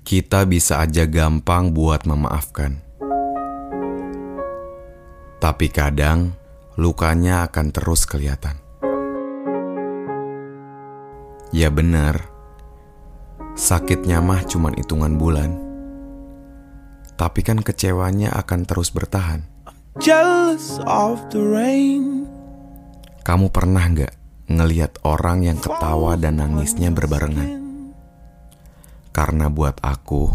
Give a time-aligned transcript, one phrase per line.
[0.00, 2.80] Kita bisa aja gampang buat memaafkan.
[5.40, 6.32] Tapi kadang
[6.80, 8.56] lukanya akan terus kelihatan.
[11.52, 12.30] Ya benar,
[13.58, 15.50] sakitnya mah cuman hitungan bulan.
[17.20, 19.44] Tapi kan kecewanya akan terus bertahan.
[20.00, 22.24] jealous of the rain.
[23.20, 24.14] Kamu pernah nggak
[24.48, 27.69] ngeliat orang yang ketawa dan nangisnya berbarengan?
[29.10, 30.30] Karena buat aku,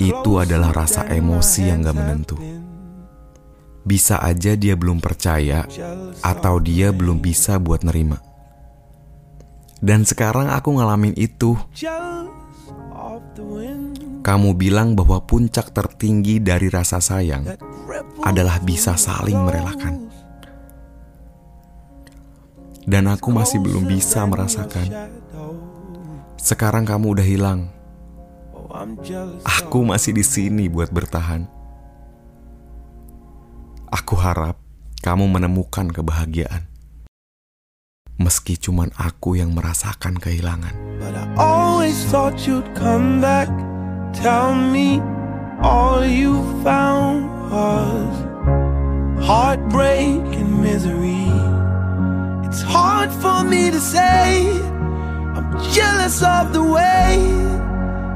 [0.00, 2.36] itu adalah rasa emosi yang gak menentu.
[3.82, 5.66] Bisa aja dia belum percaya
[6.22, 8.22] atau dia belum bisa buat nerima.
[9.82, 11.58] Dan sekarang aku ngalamin itu.
[14.22, 17.42] Kamu bilang bahwa puncak tertinggi dari rasa sayang
[18.22, 20.06] adalah bisa saling merelakan.
[22.86, 25.10] Dan aku masih belum bisa merasakan.
[26.38, 27.60] Sekarang kamu udah hilang.
[29.44, 31.44] Aku masih di sini buat bertahan.
[33.92, 34.56] Aku harap
[35.04, 36.64] kamu menemukan kebahagiaan.
[38.16, 40.72] Meski cuman aku yang merasakan kehilangan.
[52.48, 54.48] It's hard for me to say.
[55.36, 57.51] I'm jealous of the way